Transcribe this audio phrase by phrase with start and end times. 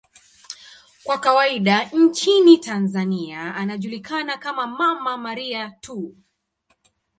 [1.03, 6.15] Kwa kawaida nchini Tanzania anajulikana kama 'Mama Maria' tu.